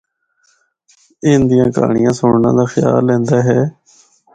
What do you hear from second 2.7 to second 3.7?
خیال ایندا ہے۔